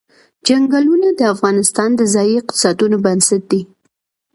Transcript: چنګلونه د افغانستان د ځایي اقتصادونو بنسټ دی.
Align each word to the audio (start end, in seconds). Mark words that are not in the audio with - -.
چنګلونه 0.45 1.07
د 1.19 1.21
افغانستان 1.33 1.89
د 1.95 2.01
ځایي 2.13 2.33
اقتصادونو 2.41 2.97
بنسټ 3.05 3.41
دی. 3.51 3.61